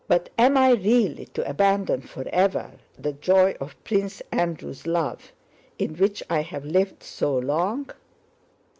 But 0.07 0.29
am 0.35 0.57
I 0.57 0.71
really 0.71 1.25
to 1.35 1.47
abandon 1.47 2.01
forever 2.01 2.71
the 2.97 3.13
joy 3.13 3.55
of 3.59 3.75
Prince 3.83 4.23
Andrew's 4.31 4.87
love, 4.87 5.31
in 5.77 5.93
which 5.95 6.23
I 6.27 6.41
have 6.41 6.65
lived 6.65 7.03
so 7.03 7.37
long?" 7.37 7.87